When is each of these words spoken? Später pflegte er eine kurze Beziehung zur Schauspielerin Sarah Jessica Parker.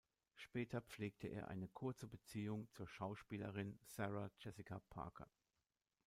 Später 0.33 0.81
pflegte 0.81 1.27
er 1.27 1.49
eine 1.49 1.67
kurze 1.67 2.07
Beziehung 2.07 2.67
zur 2.71 2.87
Schauspielerin 2.87 3.77
Sarah 3.85 4.31
Jessica 4.39 4.79
Parker. 4.89 5.27